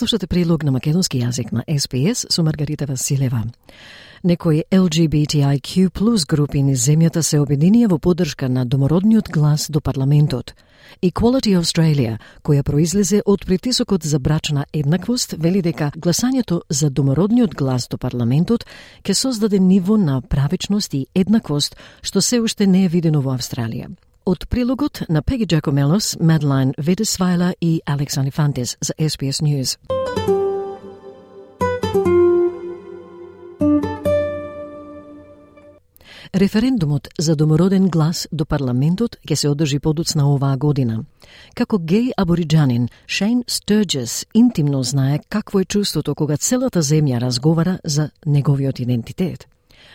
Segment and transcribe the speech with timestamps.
[0.00, 3.42] Слушате прилог на македонски јазик на СПС со Маргарита Василева.
[4.24, 10.54] Некои LGBTIQ плюс групи низ земјата се обединија во поддршка на домородниот глас до парламентот–
[11.02, 17.88] Equality Australia, која произлезе од притисокот за брачна еднаквост, вели дека гласањето за домородниот глас
[17.88, 18.64] до парламентот
[19.04, 23.92] ќе создаде ниво на правичност и еднаквост, што се уште не е видено во Австралија.
[24.30, 29.78] Од прилогот на Пеги Джакомелос, Медлайн Видесвајла и Алекс Анифантис за SBS News.
[36.34, 41.04] Референдумот за домороден глас до парламентот ќе се одржи подоцна оваа година.
[41.54, 48.10] Како геј абориджанин, Шейн Стерджес интимно знае какво е чувството кога целата земја разговара за
[48.26, 49.48] неговиот идентитет.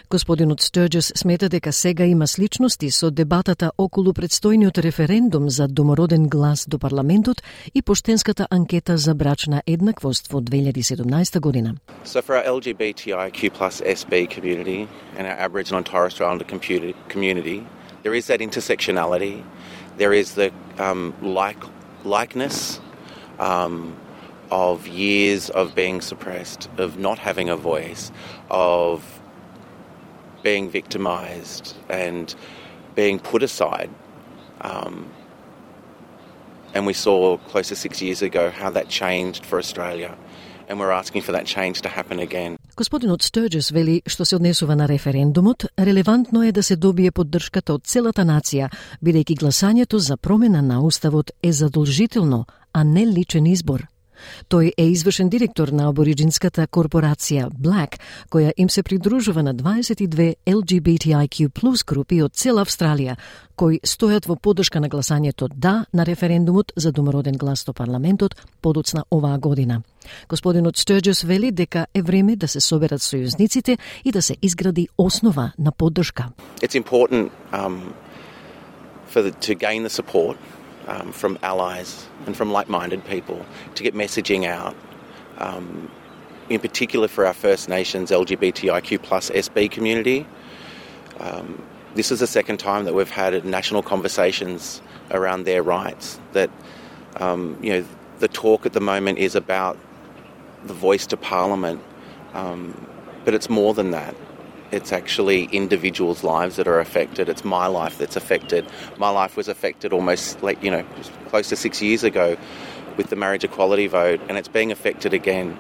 [0.10, 6.66] Господинот Стерджес смета дека сега има сличности со дебатата околу предстојниот референдум за домороден глас
[6.68, 11.76] до парламентот и поштенската анкета за брачна еднаквост во 2017 година.
[12.06, 16.46] So for our LGBTIQ plus SB community and our Aboriginal and Torres Strait Islander
[17.10, 17.64] community,
[18.04, 19.44] there is that intersectionality,
[19.98, 21.62] there is the um, like
[22.04, 22.80] likeness
[23.40, 23.96] um,
[24.52, 28.12] of years of being suppressed, of not having a voice,
[28.50, 29.02] of
[30.50, 32.26] being victimized and
[33.02, 33.90] being put aside.
[34.62, 34.96] Um,
[36.76, 40.12] and we saw close to six years ago how that changed for Australia.
[40.68, 42.58] And we're asking for that change to happen again.
[42.76, 47.88] Господинот Стерджес вели што се однесува на референдумот, релевантно е да се добие поддршката од
[47.88, 48.68] целата нација,
[49.04, 53.88] бидејќи гласањето за промена на уставот е задолжително, а не личен избор.
[54.50, 58.00] Тој е извршен директор на абориджинската корпорација Black,
[58.30, 63.16] која им се придружува на 22 LGBTIQ плюс групи од цела Австралија,
[63.56, 69.06] кои стојат во поддршка на гласањето да на референдумот за домороден глас до парламентот подоцна
[69.12, 69.82] оваа година.
[70.30, 75.52] Господинот Стерджес вели дека е време да се соберат сојузниците и да се изгради основа
[75.60, 76.30] на поддршка.
[76.62, 77.94] It's important um,
[79.10, 80.38] for the, to gain the support
[80.88, 84.76] um, from allies and from like minded people to get messaging out.
[85.38, 85.90] Um,
[86.50, 90.28] in particular for our First Nations LGBTIQ plus SB community.
[91.20, 91.62] Um,
[91.96, 94.82] this is the second time that we've had national conversations
[95.12, 96.20] around their rights.
[96.34, 96.50] That
[97.18, 97.86] um, you know,
[98.20, 99.78] the talk at the moment is about
[100.66, 101.82] the voice to Parliament,
[102.34, 102.88] um,
[103.24, 104.16] but it's more than that.
[104.76, 107.30] It's actually individuals' lives that are affected.
[107.34, 108.64] It's my life that's affected.
[108.98, 110.84] My life was affected almost like, you know,
[111.30, 112.36] close to six years ago
[112.98, 115.58] with the marriage equality vote, and it's being affected again.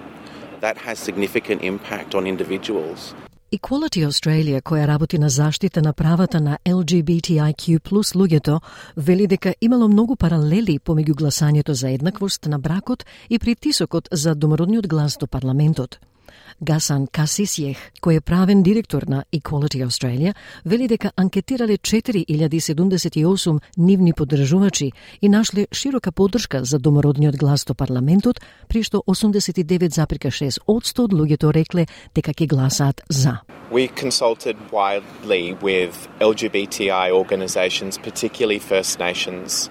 [0.59, 3.15] That has significant impact on individuals.
[3.51, 8.59] Equality Australia, која работи на заштита на правата на LGBTIQ плюс луѓето,
[8.97, 14.87] вели дека имало многу паралели помеѓу гласањето за еднаквост на бракот и притисокот за домородниот
[14.87, 15.99] глас до парламентот.
[16.61, 20.33] Гасан Касисјех, кој е правен директор на Equality Australia,
[20.65, 24.91] вели дека анкетирале 4078 нивни поддржувачи
[25.21, 31.87] и нашле широка поддршка за домородниот глас до парламентот, при што 89,6 од луѓето рекле
[32.15, 33.41] дека ќе гласаат за.
[33.71, 39.69] We consulted widely with LGBTI organisations, particularly First Nations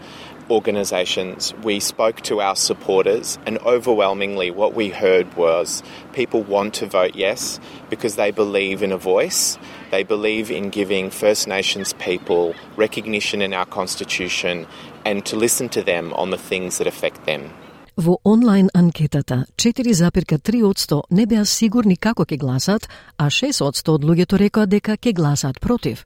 [0.51, 5.83] organisations, we spoke to our supporters, and overwhelmingly, what we heard was
[6.13, 7.61] people want to vote yes
[7.91, 9.59] because they believe in a voice.
[9.91, 14.67] They believe in giving First Nations people recognition in our Constitution
[15.05, 17.51] and to listen to them on the things that affect them.
[17.97, 22.89] Во онлайн анкетата 4,3% не беа сигурни како ќе гласат,
[23.19, 26.05] а 6% од луѓето рекоа дека ќе гласат против.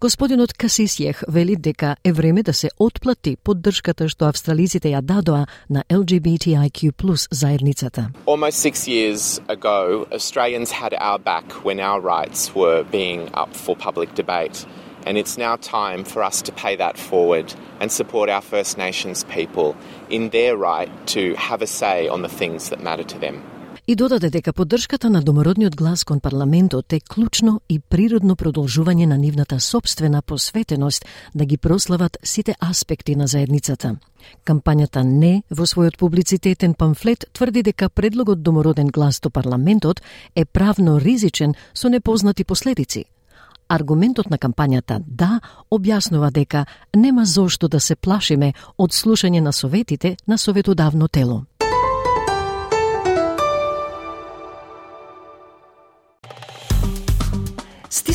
[0.00, 5.84] Господинот Касисјех вели дека е време да се отплати поддршката што австралиците ја дадоа на
[5.88, 8.10] LGBTIQ плюс заедницата.
[8.26, 13.76] Almost six years ago, Australians had our back when our rights were being up for
[13.76, 14.66] public debate.
[15.06, 19.24] And it's now time for us to pay that forward and support our First Nations
[19.24, 19.74] people
[20.10, 23.42] in their right to have a say on the things that matter to them
[23.90, 29.16] и додаде дека поддршката на домородниот глас кон парламентот е клучно и природно продолжување на
[29.18, 31.04] нивната собствена посветеност
[31.34, 33.96] да ги прослават сите аспекти на заедницата.
[34.46, 40.00] Кампањата Не во својот публицитетен памфлет тврди дека предлогот домороден глас до парламентот
[40.36, 43.04] е правно ризичен со непознати последици.
[43.68, 45.40] Аргументот на кампањата Да
[45.70, 51.49] објаснува дека нема зошто да се плашиме од слушање на советите на советодавно тело.